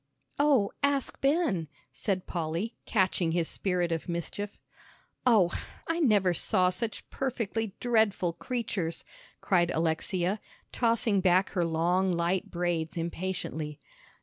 "Oh, 0.39 0.71
ask 0.81 1.21
Ben," 1.21 1.67
said 1.91 2.25
Polly, 2.25 2.75
catching 2.87 3.33
his 3.33 3.47
spirit 3.47 3.91
of 3.91 4.09
mischief. 4.09 4.57
"Oh, 5.27 5.51
I 5.87 5.99
never 5.99 6.33
saw 6.33 6.71
such 6.71 7.07
perfectly 7.11 7.75
dreadful 7.79 8.33
creatures," 8.33 9.05
cried 9.41 9.69
Alexia, 9.69 10.39
tossing 10.71 11.21
back 11.21 11.49
her 11.51 11.63
long 11.65 12.11
light 12.11 12.49
braids 12.49 12.97
impatiently. 12.97 13.79